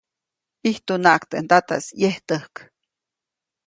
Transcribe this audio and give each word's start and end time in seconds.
ʼIjtunaʼajk 0.63 1.23
teʼ 1.29 1.41
ndataʼis 1.43 1.85
ʼyejtäjk. 1.99 2.53